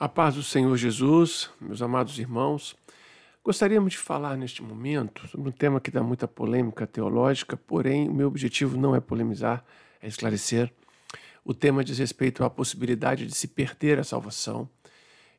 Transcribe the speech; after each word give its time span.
A 0.00 0.08
paz 0.08 0.34
do 0.34 0.42
Senhor 0.42 0.74
Jesus, 0.78 1.50
meus 1.60 1.82
amados 1.82 2.18
irmãos, 2.18 2.74
gostaríamos 3.44 3.92
de 3.92 3.98
falar 3.98 4.34
neste 4.34 4.62
momento 4.62 5.28
sobre 5.28 5.50
um 5.50 5.52
tema 5.52 5.78
que 5.78 5.90
dá 5.90 6.02
muita 6.02 6.26
polêmica 6.26 6.86
teológica, 6.86 7.54
porém 7.54 8.08
o 8.08 8.14
meu 8.14 8.26
objetivo 8.26 8.78
não 8.78 8.96
é 8.96 9.00
polemizar, 9.00 9.62
é 10.00 10.08
esclarecer. 10.08 10.72
O 11.44 11.52
tema 11.52 11.84
diz 11.84 11.98
respeito 11.98 12.42
à 12.42 12.48
possibilidade 12.48 13.26
de 13.26 13.34
se 13.34 13.46
perder 13.46 13.98
a 13.98 14.02
salvação. 14.02 14.66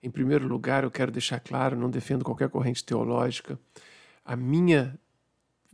Em 0.03 0.11
primeiro 0.11 0.47
lugar, 0.47 0.83
eu 0.83 0.91
quero 0.91 1.11
deixar 1.11 1.39
claro, 1.39 1.75
não 1.75 1.89
defendo 1.89 2.23
qualquer 2.23 2.47
corrente 2.47 2.83
teológica. 2.83 3.59
A 4.23 4.35
minha 4.35 4.95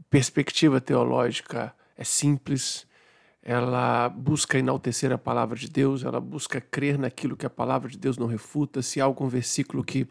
perspectiva 0.10 0.80
teológica 0.80 1.76
é 1.98 2.06
simples, 2.06 2.88
ela 3.48 4.10
busca 4.10 4.60
enaltecer 4.60 5.10
a 5.14 5.18
palavra 5.18 5.58
de 5.58 5.70
Deus, 5.70 6.04
ela 6.04 6.20
busca 6.20 6.60
crer 6.60 7.00
naquilo 7.00 7.38
que 7.38 7.46
a 7.46 7.50
palavra 7.50 7.90
de 7.90 7.98
Deus 7.98 8.18
não 8.18 8.28
refuta. 8.28 8.82
Se 8.82 9.00
há 9.00 9.06
algum 9.06 9.30
versículo 9.30 9.86
que 9.86 10.06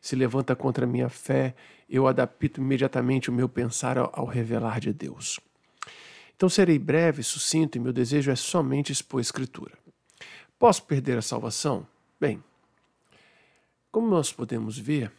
se 0.00 0.14
levanta 0.14 0.54
contra 0.54 0.84
a 0.84 0.88
minha 0.88 1.08
fé, 1.08 1.56
eu 1.90 2.06
adapto 2.06 2.60
imediatamente 2.60 3.28
o 3.28 3.32
meu 3.32 3.48
pensar 3.48 3.98
ao, 3.98 4.24
revelar 4.24 4.78
de 4.78 4.92
Deus. 4.92 5.40
Então 6.36 6.48
serei 6.48 6.78
breve, 6.78 7.24
sucinto, 7.24 7.76
e 7.76 7.80
meu 7.80 7.92
desejo 7.92 8.30
é 8.30 8.36
somente 8.36 8.92
expor 8.92 9.18
a 9.18 9.22
Escritura. 9.22 9.76
Posso 10.56 10.84
perder 10.84 11.18
a 11.18 11.22
salvação? 11.22 11.84
Bem, 12.20 12.40
como 13.90 14.06
nós 14.06 14.32
podemos 14.32 14.78
ver, 14.78 15.10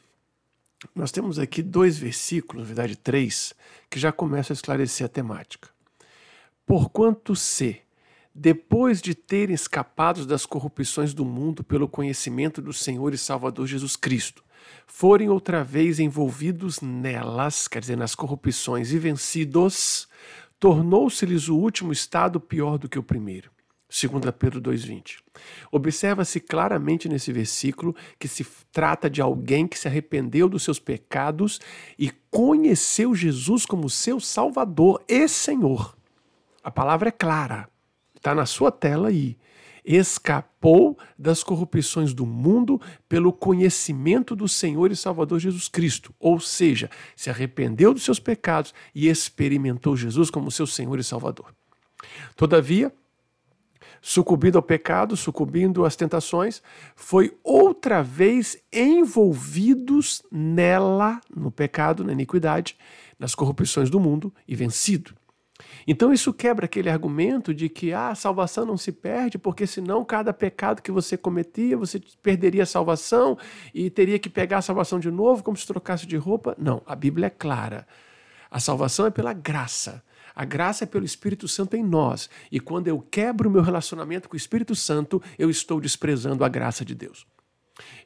nós 0.95 1.11
temos 1.11 1.37
aqui 1.37 1.61
dois 1.61 1.97
versículos, 1.97 2.61
na 2.61 2.67
verdade 2.67 2.95
três, 2.95 3.53
que 3.89 3.99
já 3.99 4.13
começam 4.13 4.53
a 4.53 4.55
esclarecer 4.55 5.05
a 5.05 5.09
temática. 5.09 5.75
Porquanto 6.67 7.33
se, 7.33 7.79
depois 8.35 9.01
de 9.01 9.15
terem 9.15 9.55
escapado 9.55 10.25
das 10.25 10.45
corrupções 10.45 11.13
do 11.13 11.23
mundo 11.23 11.63
pelo 11.63 11.87
conhecimento 11.87 12.61
do 12.61 12.73
Senhor 12.73 13.13
e 13.13 13.17
Salvador 13.17 13.65
Jesus 13.65 13.95
Cristo, 13.95 14.43
forem 14.85 15.29
outra 15.29 15.63
vez 15.63 15.97
envolvidos 15.97 16.81
nelas, 16.81 17.69
quer 17.69 17.79
dizer, 17.79 17.95
nas 17.95 18.13
corrupções 18.13 18.91
e 18.91 18.99
vencidos, 18.99 20.09
tornou-se-lhes 20.59 21.47
o 21.47 21.55
último 21.55 21.93
estado 21.93 22.37
pior 22.37 22.77
do 22.77 22.89
que 22.89 22.99
o 22.99 23.03
primeiro. 23.03 23.49
2 23.89 24.35
Pedro 24.37 24.61
2,20. 24.61 25.19
Observa-se 25.71 26.41
claramente 26.41 27.07
nesse 27.07 27.31
versículo 27.31 27.95
que 28.19 28.27
se 28.27 28.45
trata 28.73 29.09
de 29.09 29.21
alguém 29.21 29.65
que 29.65 29.79
se 29.79 29.87
arrependeu 29.87 30.49
dos 30.49 30.63
seus 30.63 30.79
pecados 30.79 31.61
e 31.97 32.11
conheceu 32.29 33.15
Jesus 33.15 33.65
como 33.65 33.89
seu 33.89 34.19
Salvador 34.19 35.01
e 35.07 35.29
Senhor. 35.29 35.96
A 36.63 36.71
palavra 36.71 37.09
é 37.09 37.11
clara, 37.11 37.69
está 38.15 38.35
na 38.35 38.45
sua 38.45 38.71
tela 38.71 39.09
aí. 39.09 39.37
Escapou 39.85 40.97
das 41.17 41.43
corrupções 41.43 42.13
do 42.13 42.25
mundo 42.25 42.81
pelo 43.07 43.31
conhecimento 43.31 44.35
do 44.35 44.45
Senhor 44.45 44.91
e 44.91 44.95
Salvador 44.97 45.39
Jesus 45.39 45.69
Cristo. 45.69 46.13
Ou 46.19 46.41
seja, 46.41 46.89
se 47.15 47.29
arrependeu 47.29 47.93
dos 47.93 48.03
seus 48.03 48.19
pecados 48.19 48.73
e 48.93 49.07
experimentou 49.07 49.95
Jesus 49.95 50.29
como 50.29 50.51
seu 50.51 50.67
Senhor 50.67 50.99
e 50.99 51.03
Salvador. 51.03 51.55
Todavia, 52.35 52.91
sucumbindo 54.01 54.57
ao 54.57 54.61
pecado, 54.61 55.15
sucumbindo 55.15 55.85
às 55.85 55.95
tentações, 55.95 56.61
foi 56.95 57.37
outra 57.41 58.03
vez 58.03 58.57
envolvidos 58.73 60.21
nela, 60.29 61.21
no 61.33 61.49
pecado, 61.49 62.03
na 62.03 62.11
iniquidade, 62.11 62.77
nas 63.17 63.33
corrupções 63.33 63.89
do 63.89 63.99
mundo 63.99 64.33
e 64.45 64.53
vencido. 64.53 65.15
Então 65.87 66.11
isso 66.11 66.33
quebra 66.33 66.65
aquele 66.65 66.89
argumento 66.89 67.53
de 67.53 67.69
que 67.69 67.93
ah, 67.93 68.09
a 68.09 68.15
salvação 68.15 68.65
não 68.65 68.77
se 68.77 68.91
perde, 68.91 69.37
porque 69.37 69.65
senão 69.65 70.03
cada 70.03 70.33
pecado 70.33 70.81
que 70.81 70.91
você 70.91 71.17
cometia, 71.17 71.77
você 71.77 72.01
perderia 72.21 72.63
a 72.63 72.65
salvação 72.65 73.37
e 73.73 73.89
teria 73.89 74.19
que 74.19 74.29
pegar 74.29 74.57
a 74.57 74.61
salvação 74.61 74.99
de 74.99 75.09
novo, 75.09 75.43
como 75.43 75.57
se 75.57 75.65
trocasse 75.65 76.05
de 76.05 76.17
roupa. 76.17 76.55
Não, 76.57 76.81
a 76.85 76.95
Bíblia 76.95 77.27
é 77.27 77.29
clara. 77.29 77.87
A 78.49 78.59
salvação 78.59 79.05
é 79.05 79.09
pela 79.09 79.33
graça. 79.33 80.03
A 80.35 80.45
graça 80.45 80.83
é 80.83 80.87
pelo 80.87 81.03
Espírito 81.03 81.47
Santo 81.47 81.75
em 81.75 81.83
nós. 81.83 82.29
E 82.51 82.59
quando 82.59 82.87
eu 82.87 82.99
quebro 83.01 83.49
o 83.49 83.51
meu 83.51 83.61
relacionamento 83.61 84.29
com 84.29 84.35
o 84.35 84.37
Espírito 84.37 84.75
Santo, 84.75 85.21
eu 85.37 85.49
estou 85.49 85.81
desprezando 85.81 86.45
a 86.45 86.49
graça 86.49 86.85
de 86.85 86.93
Deus. 86.93 87.25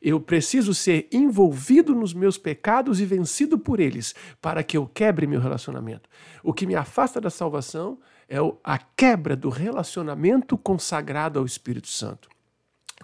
Eu 0.01 0.19
preciso 0.19 0.73
ser 0.73 1.07
envolvido 1.11 1.93
nos 1.93 2.13
meus 2.13 2.37
pecados 2.37 2.99
e 2.99 3.05
vencido 3.05 3.57
por 3.57 3.79
eles 3.79 4.15
para 4.41 4.63
que 4.63 4.77
eu 4.77 4.85
quebre 4.87 5.27
meu 5.27 5.39
relacionamento. 5.39 6.09
O 6.43 6.53
que 6.53 6.65
me 6.65 6.75
afasta 6.75 7.21
da 7.21 7.29
salvação 7.29 7.99
é 8.27 8.37
a 8.63 8.77
quebra 8.77 9.35
do 9.35 9.49
relacionamento 9.49 10.57
consagrado 10.57 11.39
ao 11.39 11.45
Espírito 11.45 11.87
Santo. 11.87 12.29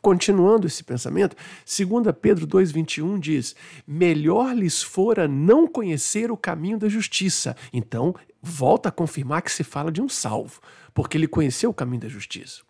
Continuando 0.01 0.67
esse 0.67 0.83
pensamento, 0.83 1.35
2 1.65 2.15
Pedro 2.21 2.47
2,21 2.47 3.19
diz: 3.19 3.55
Melhor 3.85 4.55
lhes 4.55 4.81
fora 4.81 5.27
não 5.27 5.67
conhecer 5.67 6.31
o 6.31 6.37
caminho 6.37 6.77
da 6.77 6.87
justiça. 6.87 7.55
Então, 7.73 8.15
volta 8.41 8.89
a 8.89 8.91
confirmar 8.91 9.41
que 9.41 9.51
se 9.51 9.63
fala 9.63 9.91
de 9.91 10.01
um 10.01 10.07
salvo, 10.07 10.61
porque 10.93 11.17
ele 11.17 11.27
conheceu 11.27 11.71
o 11.71 11.73
caminho 11.73 12.01
da 12.01 12.07
justiça. 12.07 12.61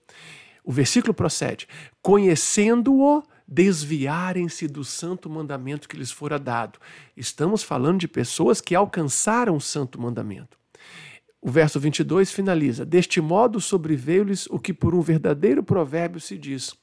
O 0.64 0.72
versículo 0.72 1.14
procede: 1.14 1.68
Conhecendo-o, 2.02 3.24
desviarem-se 3.48 4.68
do 4.68 4.84
santo 4.84 5.30
mandamento 5.30 5.88
que 5.88 5.96
lhes 5.96 6.12
fora 6.12 6.38
dado. 6.38 6.80
Estamos 7.16 7.64
falando 7.64 8.00
de 8.00 8.08
pessoas 8.08 8.60
que 8.60 8.76
alcançaram 8.76 9.56
o 9.56 9.62
santo 9.62 10.02
mandamento. 10.02 10.58
O 11.42 11.50
verso 11.50 11.80
22 11.80 12.32
finaliza: 12.32 12.86
Deste 12.86 13.22
modo 13.22 13.62
sobreveio-lhes 13.62 14.48
o 14.48 14.60
que 14.60 14.74
por 14.74 14.94
um 14.94 15.02
verdadeiro 15.02 15.64
provérbio 15.64 16.20
se 16.20 16.38
diz: 16.38 16.76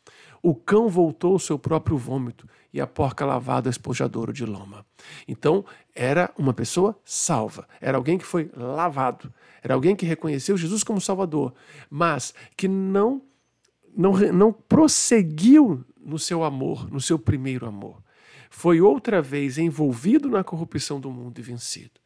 O 0.43 0.55
cão 0.55 0.89
voltou 0.89 1.35
ao 1.35 1.39
seu 1.39 1.59
próprio 1.59 1.99
vômito 1.99 2.49
e 2.73 2.81
a 2.81 2.87
porca 2.87 3.27
lavada 3.27 3.69
ao 3.69 3.71
espojadouro 3.71 4.33
de 4.33 4.47
lama. 4.47 4.87
Então, 5.29 5.65
era 5.95 6.33
uma 6.39 6.55
pessoa 6.55 6.99
salva, 7.05 7.69
era 7.81 7.99
alguém 7.99 8.17
que 8.17 8.25
foi 8.25 8.51
lavado, 8.57 9.33
era 9.63 9.75
alguém 9.75 9.95
que 9.95 10.07
reconheceu 10.07 10.57
Jesus 10.57 10.83
como 10.83 11.01
Salvador, 11.01 11.53
mas 11.91 12.33
que 12.57 12.67
não 12.67 13.23
não, 13.97 14.12
não 14.32 14.53
prosseguiu 14.53 15.84
no 16.05 16.19
seu 16.19 16.44
amor, 16.44 16.91
no 16.91 17.00
seu 17.00 17.19
primeiro 17.19 17.66
amor. 17.66 18.03
Foi 18.50 18.81
outra 18.81 19.21
vez 19.21 19.59
envolvido 19.59 20.28
na 20.28 20.44
corrupção 20.44 21.00
do 21.00 21.10
mundo 21.10 21.38
e 21.38 21.43
vencido. 21.43 22.00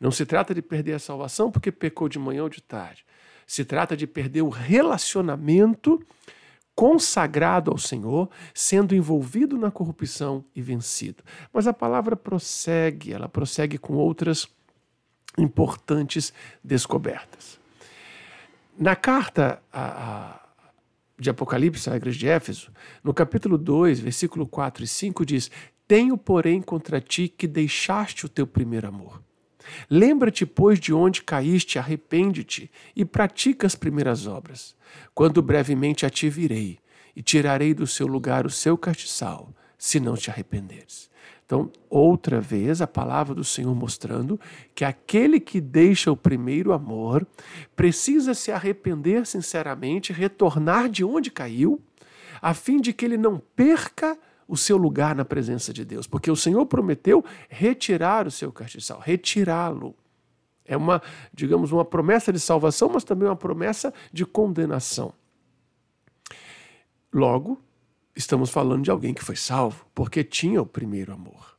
Não 0.00 0.10
se 0.10 0.26
trata 0.26 0.54
de 0.54 0.62
perder 0.62 0.94
a 0.94 0.98
salvação 0.98 1.50
porque 1.50 1.70
pecou 1.70 2.08
de 2.08 2.18
manhã 2.18 2.42
ou 2.42 2.48
de 2.48 2.62
tarde. 2.62 3.04
Se 3.46 3.64
trata 3.64 3.96
de 3.96 4.06
perder 4.06 4.42
o 4.42 4.48
relacionamento 4.48 6.04
consagrado 6.74 7.70
ao 7.70 7.78
Senhor, 7.78 8.28
sendo 8.52 8.94
envolvido 8.94 9.56
na 9.56 9.70
corrupção 9.70 10.44
e 10.54 10.60
vencido. 10.60 11.22
Mas 11.52 11.66
a 11.66 11.72
palavra 11.72 12.16
prossegue, 12.16 13.12
ela 13.12 13.28
prossegue 13.28 13.78
com 13.78 13.94
outras 13.94 14.48
importantes 15.38 16.32
descobertas. 16.62 17.60
Na 18.76 18.96
carta 18.96 19.62
a, 19.72 20.40
a 20.40 20.43
de 21.18 21.30
Apocalipse 21.30 21.88
à 21.88 21.96
igreja 21.96 22.18
de 22.18 22.28
Éfeso, 22.28 22.72
no 23.02 23.14
capítulo 23.14 23.56
2, 23.56 24.00
versículo 24.00 24.46
4 24.46 24.84
e 24.84 24.86
5 24.86 25.24
diz: 25.24 25.50
Tenho, 25.86 26.16
porém, 26.16 26.60
contra 26.60 27.00
ti 27.00 27.28
que 27.28 27.46
deixaste 27.46 28.26
o 28.26 28.28
teu 28.28 28.46
primeiro 28.46 28.88
amor. 28.88 29.22
Lembra-te, 29.88 30.44
pois, 30.44 30.78
de 30.78 30.92
onde 30.92 31.22
caíste, 31.22 31.78
arrepende-te 31.78 32.70
e 32.94 33.04
pratica 33.04 33.66
as 33.66 33.74
primeiras 33.74 34.26
obras. 34.26 34.76
Quando 35.14 35.42
brevemente 35.42 36.04
a 36.04 36.10
ti 36.10 36.28
virei 36.28 36.78
e 37.16 37.22
tirarei 37.22 37.72
do 37.72 37.86
seu 37.86 38.06
lugar 38.06 38.44
o 38.44 38.50
seu 38.50 38.76
castiçal, 38.76 39.54
se 39.78 40.00
não 40.00 40.16
te 40.16 40.30
arrependeres. 40.30 41.10
Então, 41.46 41.70
outra 41.90 42.40
vez, 42.40 42.80
a 42.80 42.86
palavra 42.86 43.34
do 43.34 43.44
Senhor 43.44 43.74
mostrando 43.74 44.40
que 44.74 44.84
aquele 44.84 45.38
que 45.38 45.60
deixa 45.60 46.10
o 46.10 46.16
primeiro 46.16 46.72
amor 46.72 47.26
precisa 47.76 48.32
se 48.32 48.50
arrepender 48.50 49.26
sinceramente, 49.26 50.12
retornar 50.12 50.88
de 50.88 51.04
onde 51.04 51.30
caiu, 51.30 51.80
a 52.40 52.54
fim 52.54 52.80
de 52.80 52.92
que 52.92 53.04
ele 53.04 53.18
não 53.18 53.38
perca 53.54 54.18
o 54.48 54.56
seu 54.56 54.76
lugar 54.76 55.14
na 55.14 55.24
presença 55.24 55.72
de 55.72 55.84
Deus, 55.84 56.06
porque 56.06 56.30
o 56.30 56.36
Senhor 56.36 56.64
prometeu 56.66 57.24
retirar 57.48 58.26
o 58.26 58.30
seu 58.30 58.52
castiçal, 58.52 59.00
retirá-lo. 59.00 59.94
É 60.64 60.76
uma, 60.76 61.02
digamos, 61.32 61.72
uma 61.72 61.84
promessa 61.84 62.32
de 62.32 62.40
salvação, 62.40 62.88
mas 62.88 63.04
também 63.04 63.28
uma 63.28 63.36
promessa 63.36 63.92
de 64.12 64.24
condenação. 64.24 65.12
Logo, 67.12 67.60
estamos 68.14 68.50
falando 68.50 68.84
de 68.84 68.90
alguém 68.90 69.14
que 69.14 69.24
foi 69.24 69.36
salvo 69.36 69.86
porque 69.94 70.22
tinha 70.22 70.60
o 70.60 70.66
primeiro 70.66 71.12
amor. 71.12 71.56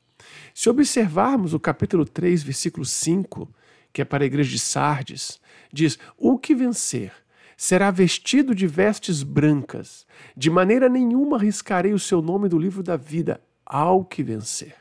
Se 0.54 0.70
observarmos 0.70 1.54
o 1.54 1.60
capítulo 1.60 2.06
3, 2.06 2.42
versículo 2.44 2.86
5, 2.86 3.50
que 3.92 4.02
é 4.02 4.06
para 4.06 4.24
a 4.24 4.28
igreja 4.28 4.52
de 4.52 4.60
Sardes, 4.60 5.40
diz: 5.72 6.00
O 6.18 6.38
que 6.38 6.56
vencer 6.56 7.12
será 7.58 7.92
vestido 7.92 8.54
de 8.54 8.68
vestes 8.68 9.24
brancas, 9.24 10.06
de 10.36 10.50
maneira 10.50 10.90
nenhuma 10.90 11.38
arriscarei 11.38 11.94
o 11.94 12.00
seu 12.00 12.22
nome 12.22 12.50
do 12.50 12.58
livro 12.60 12.84
da 12.84 12.98
vida 12.98 13.42
ao 13.66 14.04
que 14.04 14.24
vencer. 14.24 14.76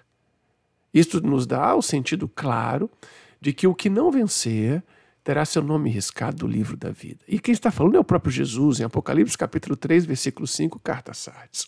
Isto 0.92 1.20
nos 1.20 1.46
dá 1.46 1.74
o 1.74 1.82
sentido 1.82 2.28
claro 2.28 2.90
de 3.40 3.52
que 3.52 3.66
o 3.66 3.74
que 3.74 3.90
não 3.90 4.10
vencer 4.10 4.82
terá 5.24 5.44
seu 5.46 5.62
nome 5.62 5.88
riscado 5.88 6.36
do 6.36 6.46
livro 6.46 6.76
da 6.76 6.90
vida. 6.90 7.24
E 7.26 7.40
quem 7.40 7.52
está 7.52 7.70
falando 7.70 7.96
é 7.96 7.98
o 7.98 8.04
próprio 8.04 8.30
Jesus, 8.30 8.78
em 8.78 8.84
Apocalipse 8.84 9.36
capítulo 9.36 9.74
3, 9.74 10.04
versículo 10.04 10.46
5, 10.46 10.78
carta 10.78 11.12
a 11.12 11.14
Sardes. 11.14 11.66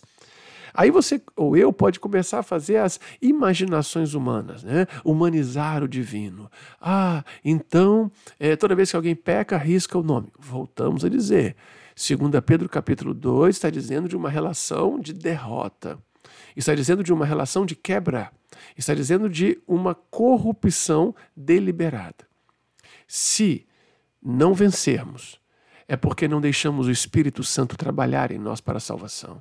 Aí 0.75 0.91
você 0.91 1.23
ou 1.35 1.57
eu 1.57 1.73
pode 1.73 1.99
começar 1.99 2.41
a 2.41 2.43
fazer 2.43 2.77
as 2.77 3.01
imaginações 3.23 4.13
humanas, 4.13 4.63
né? 4.63 4.87
Humanizar 5.03 5.83
o 5.83 5.89
divino. 5.89 6.51
Ah, 6.79 7.25
então 7.43 8.13
é, 8.39 8.55
toda 8.57 8.75
vez 8.75 8.91
que 8.91 8.97
alguém 8.97 9.17
peca, 9.17 9.57
arrisca 9.57 9.97
o 9.97 10.03
nome. 10.03 10.29
Voltamos 10.39 11.03
a 11.03 11.09
dizer. 11.09 11.57
2 11.97 12.31
Pedro 12.45 12.69
capítulo 12.69 13.15
2 13.15 13.57
está 13.57 13.71
dizendo 13.71 14.07
de 14.07 14.15
uma 14.15 14.29
relação 14.29 15.01
de 15.01 15.15
derrota. 15.15 15.99
Está 16.55 16.75
dizendo 16.75 17.03
de 17.03 17.11
uma 17.11 17.25
relação 17.25 17.65
de 17.65 17.75
quebra. 17.75 18.31
Está 18.77 18.93
dizendo 18.93 19.31
de 19.31 19.59
uma 19.67 19.95
corrupção 19.95 21.15
deliberada. 21.35 22.26
Se 23.07 23.67
não 24.23 24.55
vencermos, 24.55 25.41
é 25.89 25.97
porque 25.97 26.27
não 26.27 26.41
deixamos 26.41 26.87
o 26.87 26.91
Espírito 26.91 27.45
Santo 27.45 27.77
trabalhar 27.77 28.33
em 28.33 28.39
nós 28.39 28.61
para 28.61 28.79
a 28.79 28.81
salvação. 28.81 29.41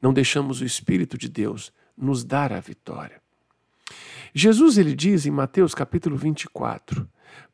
Não 0.00 0.12
deixamos 0.12 0.60
o 0.60 0.64
Espírito 0.64 1.18
de 1.18 1.28
Deus 1.28 1.72
nos 1.96 2.24
dar 2.24 2.52
a 2.52 2.60
vitória. 2.60 3.22
Jesus 4.34 4.78
ele 4.78 4.94
diz 4.94 5.26
em 5.26 5.30
Mateus 5.30 5.74
capítulo 5.74 6.16
24: 6.16 7.08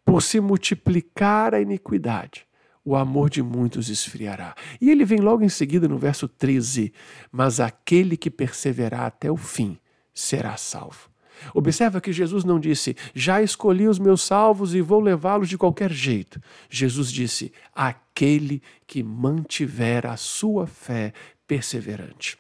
Por 0.04 0.22
se 0.22 0.40
multiplicar 0.40 1.54
a 1.54 1.60
iniquidade, 1.60 2.46
o 2.84 2.96
amor 2.96 3.28
de 3.28 3.42
muitos 3.42 3.88
esfriará. 3.88 4.54
E 4.80 4.90
ele 4.90 5.04
vem 5.04 5.18
logo 5.18 5.44
em 5.44 5.48
seguida 5.48 5.86
no 5.86 5.98
verso 5.98 6.26
13: 6.26 6.92
Mas 7.30 7.60
aquele 7.60 8.16
que 8.16 8.30
perseverar 8.30 9.02
até 9.02 9.30
o 9.30 9.36
fim 9.36 9.78
será 10.14 10.56
salvo. 10.56 11.09
Observa 11.54 12.00
que 12.00 12.12
Jesus 12.12 12.44
não 12.44 12.58
disse, 12.58 12.96
já 13.14 13.42
escolhi 13.42 13.86
os 13.86 13.98
meus 13.98 14.22
salvos 14.22 14.74
e 14.74 14.80
vou 14.80 15.00
levá-los 15.00 15.48
de 15.48 15.58
qualquer 15.58 15.92
jeito. 15.92 16.40
Jesus 16.68 17.12
disse, 17.12 17.52
aquele 17.74 18.62
que 18.86 19.02
mantiver 19.02 20.06
a 20.06 20.16
sua 20.16 20.66
fé 20.66 21.12
perseverante. 21.46 22.39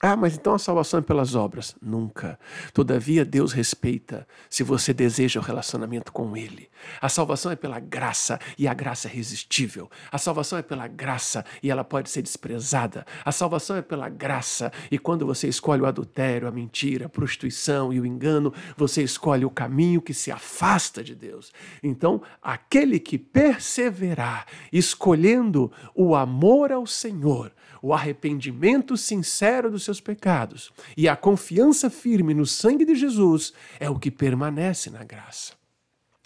Ah, 0.00 0.14
mas 0.14 0.36
então 0.36 0.54
a 0.54 0.60
salvação 0.60 1.00
é 1.00 1.02
pelas 1.02 1.34
obras? 1.34 1.74
Nunca. 1.82 2.38
Todavia, 2.72 3.24
Deus 3.24 3.52
respeita 3.52 4.28
se 4.48 4.62
você 4.62 4.94
deseja 4.94 5.40
o 5.40 5.42
relacionamento 5.42 6.12
com 6.12 6.36
Ele. 6.36 6.70
A 7.00 7.08
salvação 7.08 7.50
é 7.50 7.56
pela 7.56 7.80
graça 7.80 8.38
e 8.56 8.68
a 8.68 8.74
graça 8.74 9.08
é 9.08 9.12
irresistível. 9.12 9.90
A 10.12 10.16
salvação 10.16 10.56
é 10.56 10.62
pela 10.62 10.86
graça 10.86 11.44
e 11.60 11.68
ela 11.68 11.82
pode 11.82 12.10
ser 12.10 12.22
desprezada. 12.22 13.04
A 13.24 13.32
salvação 13.32 13.74
é 13.74 13.82
pela 13.82 14.08
graça 14.08 14.70
e 14.88 15.00
quando 15.00 15.26
você 15.26 15.48
escolhe 15.48 15.82
o 15.82 15.86
adultério, 15.86 16.46
a 16.46 16.52
mentira, 16.52 17.06
a 17.06 17.08
prostituição 17.08 17.92
e 17.92 17.98
o 17.98 18.06
engano, 18.06 18.54
você 18.76 19.02
escolhe 19.02 19.44
o 19.44 19.50
caminho 19.50 20.00
que 20.00 20.14
se 20.14 20.30
afasta 20.30 21.02
de 21.02 21.16
Deus. 21.16 21.52
Então, 21.82 22.22
aquele 22.40 23.00
que 23.00 23.18
perseverar, 23.18 24.46
escolhendo 24.72 25.72
o 25.92 26.14
amor 26.14 26.70
ao 26.70 26.86
Senhor, 26.86 27.52
o 27.82 27.92
arrependimento 27.92 28.96
sincero 28.96 29.70
dos 29.70 29.87
seus 29.88 30.00
pecados 30.00 30.70
e 30.96 31.08
a 31.08 31.16
confiança 31.16 31.88
firme 31.88 32.34
no 32.34 32.44
sangue 32.44 32.84
de 32.84 32.94
Jesus 32.94 33.52
é 33.80 33.88
o 33.88 33.98
que 33.98 34.10
permanece 34.10 34.90
na 34.90 35.02
graça. 35.02 35.52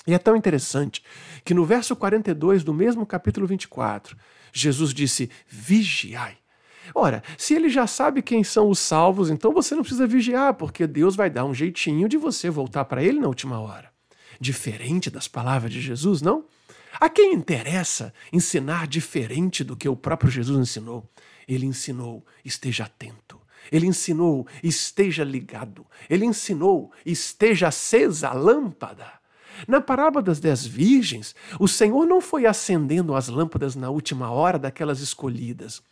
E 0.06 0.12
é 0.12 0.18
tão 0.18 0.34
interessante 0.34 1.02
que 1.44 1.54
no 1.54 1.64
verso 1.64 1.94
42 1.94 2.64
do 2.64 2.74
mesmo 2.74 3.06
capítulo 3.06 3.46
24, 3.46 4.16
Jesus 4.52 4.92
disse: 4.92 5.30
Vigiai. 5.46 6.36
Ora, 6.92 7.22
se 7.38 7.54
ele 7.54 7.68
já 7.68 7.86
sabe 7.86 8.20
quem 8.20 8.42
são 8.42 8.68
os 8.68 8.80
salvos, 8.80 9.30
então 9.30 9.52
você 9.52 9.74
não 9.76 9.82
precisa 9.82 10.06
vigiar, 10.06 10.54
porque 10.54 10.86
Deus 10.86 11.14
vai 11.14 11.30
dar 11.30 11.44
um 11.44 11.54
jeitinho 11.54 12.08
de 12.08 12.16
você 12.16 12.50
voltar 12.50 12.84
para 12.84 13.02
ele 13.02 13.20
na 13.20 13.28
última 13.28 13.60
hora. 13.60 13.92
Diferente 14.40 15.08
das 15.08 15.28
palavras 15.28 15.72
de 15.72 15.80
Jesus, 15.80 16.20
não? 16.20 16.44
A 17.00 17.08
quem 17.08 17.32
interessa 17.32 18.12
ensinar 18.32 18.88
diferente 18.88 19.62
do 19.62 19.76
que 19.76 19.88
o 19.88 19.96
próprio 19.96 20.30
Jesus 20.30 20.58
ensinou? 20.58 21.08
Ele 21.46 21.66
ensinou: 21.66 22.26
esteja 22.44 22.84
atento. 22.84 23.40
Ele 23.70 23.86
ensinou: 23.86 24.46
esteja 24.62 25.24
ligado. 25.24 25.86
Ele 26.08 26.24
ensinou: 26.24 26.92
esteja 27.04 27.68
acesa 27.68 28.28
a 28.28 28.32
lâmpada. 28.32 29.22
Na 29.68 29.80
parábola 29.80 30.22
das 30.22 30.40
dez 30.40 30.66
virgens, 30.66 31.34
o 31.60 31.68
Senhor 31.68 32.06
não 32.06 32.20
foi 32.20 32.46
acendendo 32.46 33.14
as 33.14 33.28
lâmpadas 33.28 33.76
na 33.76 33.90
última 33.90 34.30
hora 34.30 34.58
daquelas 34.58 35.00
escolhidas. 35.00 35.82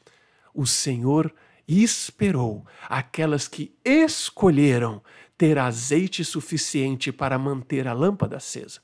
O 0.55 0.67
Senhor 0.67 1.33
esperou 1.69 2.67
aquelas 2.89 3.47
que 3.47 3.73
escolheram 3.85 5.03
ter 5.39 5.59
azeite 5.59 6.25
suficiente 6.25 7.13
para 7.13 7.39
manter 7.39 7.87
a 7.87 7.93
lâmpada 7.93 8.37
acesa. 8.37 8.81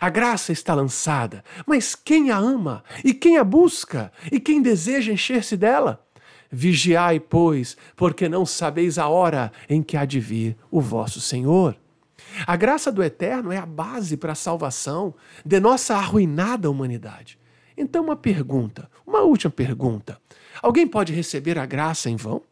A 0.00 0.08
graça 0.08 0.52
está 0.52 0.74
lançada, 0.74 1.44
mas 1.66 1.94
quem 1.94 2.30
a 2.30 2.36
ama? 2.36 2.82
E 3.04 3.12
quem 3.14 3.36
a 3.36 3.44
busca? 3.44 4.12
E 4.30 4.40
quem 4.40 4.62
deseja 4.62 5.12
encher-se 5.12 5.56
dela? 5.56 6.04
Vigiai, 6.50 7.20
pois, 7.20 7.76
porque 7.94 8.28
não 8.28 8.44
sabeis 8.44 8.98
a 8.98 9.08
hora 9.08 9.52
em 9.68 9.82
que 9.82 9.96
há 9.96 10.04
de 10.04 10.18
vir 10.18 10.56
o 10.70 10.80
vosso 10.80 11.20
Senhor. 11.20 11.76
A 12.46 12.56
graça 12.56 12.90
do 12.90 13.02
Eterno 13.02 13.52
é 13.52 13.56
a 13.56 13.66
base 13.66 14.16
para 14.16 14.32
a 14.32 14.36
salvação 14.36 15.14
de 15.44 15.60
nossa 15.60 15.94
arruinada 15.94 16.70
humanidade. 16.70 17.38
Então, 17.76 18.04
uma 18.04 18.16
pergunta, 18.16 18.90
uma 19.06 19.20
última 19.20 19.50
pergunta: 19.50 20.20
alguém 20.62 20.86
pode 20.86 21.12
receber 21.12 21.58
a 21.58 21.66
graça 21.66 22.10
em 22.10 22.16
vão? 22.16 22.42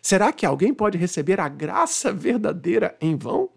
Será 0.00 0.32
que 0.32 0.46
alguém 0.46 0.72
pode 0.72 0.96
receber 0.96 1.40
a 1.40 1.48
graça 1.48 2.12
verdadeira 2.12 2.96
em 3.00 3.16
vão? 3.16 3.50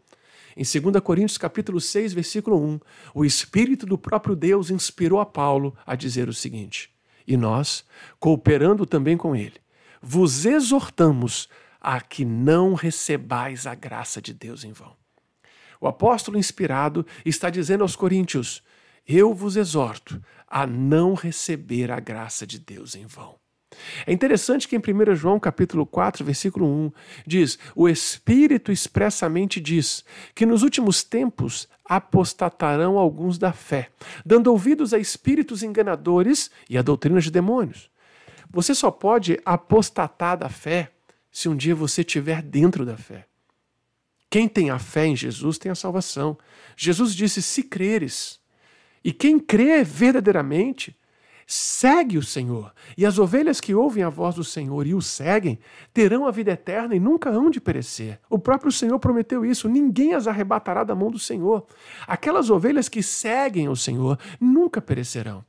Em 0.55 0.63
2 0.63 1.01
Coríntios 1.01 1.37
capítulo 1.37 1.79
6, 1.79 2.13
versículo 2.13 2.61
1, 2.61 2.79
o 3.13 3.23
Espírito 3.23 3.85
do 3.85 3.97
próprio 3.97 4.35
Deus 4.35 4.69
inspirou 4.69 5.19
a 5.19 5.25
Paulo 5.25 5.75
a 5.85 5.95
dizer 5.95 6.27
o 6.27 6.33
seguinte: 6.33 6.90
E 7.27 7.37
nós, 7.37 7.85
cooperando 8.19 8.85
também 8.85 9.17
com 9.17 9.35
ele, 9.35 9.59
vos 10.01 10.45
exortamos 10.45 11.47
a 11.79 11.99
que 11.99 12.23
não 12.23 12.73
recebais 12.73 13.65
a 13.65 13.73
graça 13.73 14.21
de 14.21 14.33
Deus 14.33 14.63
em 14.63 14.71
vão. 14.71 14.95
O 15.79 15.87
apóstolo 15.87 16.37
inspirado 16.37 17.05
está 17.25 17.49
dizendo 17.49 17.81
aos 17.81 17.95
coríntios: 17.95 18.61
Eu 19.07 19.33
vos 19.33 19.55
exorto 19.55 20.21
a 20.47 20.67
não 20.67 21.15
receber 21.15 21.91
a 21.91 21.99
graça 21.99 22.45
de 22.45 22.59
Deus 22.59 22.95
em 22.95 23.07
vão. 23.07 23.40
É 24.05 24.11
interessante 24.11 24.67
que 24.67 24.75
em 24.75 24.79
1 24.79 25.15
João 25.15 25.39
capítulo 25.39 25.85
4, 25.85 26.23
versículo 26.25 26.65
1, 26.65 26.91
diz: 27.25 27.57
"O 27.75 27.87
Espírito 27.87 28.71
expressamente 28.71 29.59
diz 29.59 30.03
que 30.35 30.45
nos 30.45 30.63
últimos 30.63 31.03
tempos 31.03 31.67
apostatarão 31.85 32.97
alguns 32.97 33.37
da 33.37 33.51
fé, 33.51 33.89
dando 34.25 34.47
ouvidos 34.47 34.93
a 34.93 34.99
espíritos 34.99 35.63
enganadores 35.63 36.51
e 36.69 36.77
a 36.77 36.81
doutrinas 36.81 37.23
de 37.23 37.31
demônios." 37.31 37.89
Você 38.49 38.75
só 38.75 38.91
pode 38.91 39.39
apostatar 39.45 40.37
da 40.37 40.49
fé 40.49 40.91
se 41.31 41.47
um 41.47 41.55
dia 41.55 41.73
você 41.73 42.01
estiver 42.01 42.41
dentro 42.41 42.85
da 42.85 42.97
fé. 42.97 43.25
Quem 44.29 44.47
tem 44.47 44.69
a 44.69 44.79
fé 44.79 45.05
em 45.05 45.15
Jesus 45.15 45.57
tem 45.57 45.71
a 45.71 45.75
salvação. 45.75 46.37
Jesus 46.75 47.15
disse: 47.15 47.41
"Se 47.41 47.63
creres". 47.63 48.39
E 49.03 49.11
quem 49.11 49.39
crê 49.39 49.83
verdadeiramente 49.83 50.95
segue 51.53 52.17
o 52.17 52.23
Senhor. 52.23 52.73
E 52.97 53.05
as 53.05 53.19
ovelhas 53.19 53.59
que 53.59 53.75
ouvem 53.75 54.03
a 54.03 54.09
voz 54.09 54.35
do 54.35 54.43
Senhor 54.43 54.87
e 54.87 54.93
o 54.93 55.01
seguem 55.01 55.59
terão 55.93 56.25
a 56.25 56.31
vida 56.31 56.51
eterna 56.51 56.95
e 56.95 56.99
nunca 56.99 57.29
hão 57.29 57.49
de 57.49 57.59
perecer. 57.59 58.19
O 58.29 58.39
próprio 58.39 58.71
Senhor 58.71 58.97
prometeu 58.99 59.45
isso: 59.45 59.67
ninguém 59.67 60.13
as 60.13 60.27
arrebatará 60.27 60.85
da 60.85 60.95
mão 60.95 61.11
do 61.11 61.19
Senhor. 61.19 61.65
Aquelas 62.07 62.49
ovelhas 62.49 62.87
que 62.87 63.03
seguem 63.03 63.67
o 63.67 63.75
Senhor 63.75 64.17
nunca 64.39 64.81
perecerão. 64.81 65.43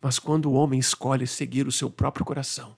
Mas 0.00 0.20
quando 0.20 0.46
o 0.46 0.52
homem 0.52 0.78
escolhe 0.78 1.26
seguir 1.26 1.66
o 1.66 1.72
seu 1.72 1.90
próprio 1.90 2.24
coração, 2.24 2.76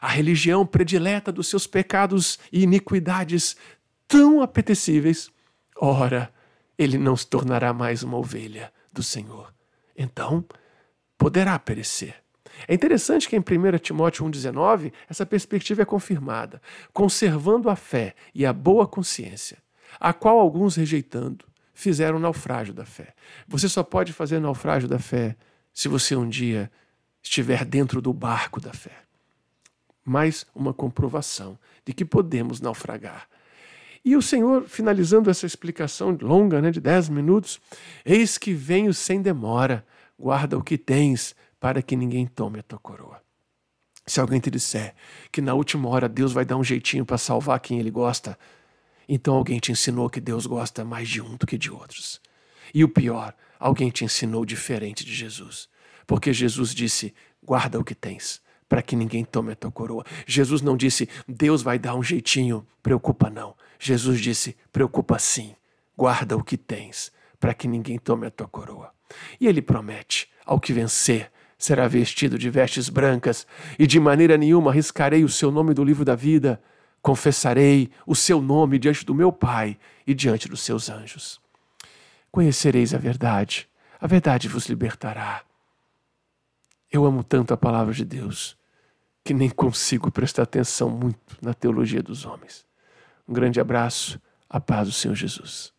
a 0.00 0.08
religião 0.08 0.64
predileta 0.64 1.30
dos 1.30 1.48
seus 1.48 1.66
pecados 1.66 2.38
e 2.50 2.62
iniquidades 2.62 3.56
tão 4.08 4.40
apetecíveis, 4.40 5.30
ora, 5.76 6.32
ele 6.78 6.96
não 6.96 7.14
se 7.14 7.26
tornará 7.26 7.74
mais 7.74 8.02
uma 8.02 8.16
ovelha 8.16 8.72
do 8.90 9.02
Senhor. 9.02 9.52
Então, 9.94 10.42
poderá 11.18 11.58
perecer. 11.58 12.21
É 12.68 12.74
interessante 12.74 13.28
que 13.28 13.36
em 13.36 13.40
1 13.40 13.78
Timóteo 13.78 14.24
1,19 14.26 14.92
essa 15.08 15.26
perspectiva 15.26 15.82
é 15.82 15.84
confirmada, 15.84 16.60
conservando 16.92 17.68
a 17.68 17.76
fé 17.76 18.14
e 18.34 18.46
a 18.46 18.52
boa 18.52 18.86
consciência, 18.86 19.58
a 19.98 20.12
qual 20.12 20.38
alguns 20.38 20.76
rejeitando 20.76 21.44
fizeram 21.74 22.18
naufrágio 22.18 22.72
da 22.72 22.84
fé. 22.84 23.14
Você 23.48 23.68
só 23.68 23.82
pode 23.82 24.12
fazer 24.12 24.38
naufrágio 24.38 24.88
da 24.88 24.98
fé 24.98 25.36
se 25.72 25.88
você 25.88 26.14
um 26.14 26.28
dia 26.28 26.70
estiver 27.22 27.64
dentro 27.64 28.00
do 28.02 28.12
barco 28.12 28.60
da 28.60 28.72
fé. 28.72 29.02
Mais 30.04 30.44
uma 30.54 30.74
comprovação 30.74 31.58
de 31.84 31.92
que 31.92 32.04
podemos 32.04 32.60
naufragar. 32.60 33.28
E 34.04 34.16
o 34.16 34.22
Senhor, 34.22 34.64
finalizando 34.64 35.30
essa 35.30 35.46
explicação 35.46 36.16
longa, 36.20 36.60
né, 36.60 36.72
de 36.72 36.80
10 36.80 37.08
minutos, 37.08 37.60
eis 38.04 38.36
que 38.36 38.52
venho 38.52 38.92
sem 38.92 39.22
demora, 39.22 39.86
guarda 40.18 40.58
o 40.58 40.62
que 40.62 40.76
tens, 40.76 41.36
para 41.62 41.80
que 41.80 41.94
ninguém 41.94 42.26
tome 42.26 42.58
a 42.58 42.62
tua 42.64 42.80
coroa. 42.80 43.22
Se 44.04 44.18
alguém 44.18 44.40
te 44.40 44.50
disser 44.50 44.96
que 45.30 45.40
na 45.40 45.54
última 45.54 45.88
hora 45.88 46.08
Deus 46.08 46.32
vai 46.32 46.44
dar 46.44 46.56
um 46.56 46.64
jeitinho 46.64 47.06
para 47.06 47.16
salvar 47.16 47.60
quem 47.60 47.78
ele 47.78 47.88
gosta, 47.88 48.36
então 49.08 49.34
alguém 49.34 49.60
te 49.60 49.70
ensinou 49.70 50.10
que 50.10 50.20
Deus 50.20 50.44
gosta 50.44 50.84
mais 50.84 51.08
de 51.08 51.22
um 51.22 51.36
do 51.36 51.46
que 51.46 51.56
de 51.56 51.70
outros. 51.70 52.20
E 52.74 52.82
o 52.82 52.88
pior, 52.88 53.32
alguém 53.60 53.90
te 53.90 54.04
ensinou 54.04 54.44
diferente 54.44 55.04
de 55.04 55.14
Jesus. 55.14 55.68
Porque 56.04 56.32
Jesus 56.32 56.74
disse: 56.74 57.14
guarda 57.40 57.78
o 57.78 57.84
que 57.84 57.94
tens, 57.94 58.42
para 58.68 58.82
que 58.82 58.96
ninguém 58.96 59.24
tome 59.24 59.52
a 59.52 59.56
tua 59.56 59.70
coroa. 59.70 60.04
Jesus 60.26 60.62
não 60.62 60.76
disse, 60.76 61.08
Deus 61.28 61.62
vai 61.62 61.78
dar 61.78 61.94
um 61.94 62.02
jeitinho, 62.02 62.66
preocupa 62.82 63.30
não. 63.30 63.54
Jesus 63.78 64.20
disse, 64.20 64.56
preocupa 64.72 65.16
sim, 65.16 65.54
guarda 65.96 66.36
o 66.36 66.42
que 66.42 66.56
tens, 66.56 67.12
para 67.38 67.54
que 67.54 67.68
ninguém 67.68 68.00
tome 68.00 68.26
a 68.26 68.32
tua 68.32 68.48
coroa. 68.48 68.92
E 69.40 69.46
ele 69.46 69.62
promete: 69.62 70.28
ao 70.44 70.58
que 70.58 70.72
vencer, 70.72 71.30
será 71.64 71.86
vestido 71.86 72.36
de 72.38 72.50
vestes 72.50 72.88
brancas, 72.88 73.46
e 73.78 73.86
de 73.86 74.00
maneira 74.00 74.36
nenhuma 74.36 74.70
arriscarei 74.70 75.22
o 75.22 75.28
seu 75.28 75.50
nome 75.50 75.72
do 75.72 75.84
livro 75.84 76.04
da 76.04 76.16
vida. 76.16 76.60
Confessarei 77.00 77.90
o 78.06 78.14
seu 78.14 78.42
nome 78.42 78.78
diante 78.78 79.04
do 79.04 79.14
meu 79.14 79.32
Pai 79.32 79.78
e 80.06 80.12
diante 80.12 80.48
dos 80.48 80.60
seus 80.60 80.88
anjos. 80.88 81.40
Conhecereis 82.30 82.94
a 82.94 82.98
verdade, 82.98 83.68
a 84.00 84.06
verdade 84.06 84.48
vos 84.48 84.66
libertará. 84.66 85.42
Eu 86.90 87.04
amo 87.04 87.22
tanto 87.22 87.54
a 87.54 87.56
palavra 87.56 87.94
de 87.94 88.04
Deus 88.04 88.56
que 89.24 89.32
nem 89.32 89.48
consigo 89.48 90.10
prestar 90.10 90.42
atenção 90.42 90.90
muito 90.90 91.36
na 91.40 91.54
teologia 91.54 92.02
dos 92.02 92.26
homens. 92.26 92.66
Um 93.28 93.32
grande 93.32 93.60
abraço, 93.60 94.20
a 94.50 94.60
paz 94.60 94.88
do 94.88 94.92
Senhor 94.92 95.14
Jesus. 95.14 95.72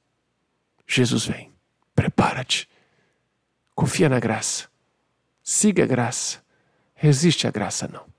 Jesus 0.87 1.25
vem, 1.25 1.51
prepara-te, 1.93 2.69
confia 3.75 4.07
na 4.07 4.19
graça, 4.19 4.67
siga 5.43 5.83
a 5.83 5.87
graça, 5.87 6.41
resiste 6.95 7.45
à 7.45 7.51
graça 7.51 7.87
não. 7.87 8.12